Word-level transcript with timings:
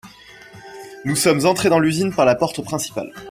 Nous 1.05 1.15
sommes 1.15 1.45
entrés 1.45 1.69
dans 1.69 1.77
l'usine 1.77 2.11
par 2.11 2.25
la 2.25 2.33
porte 2.33 2.63
principale. 2.63 3.13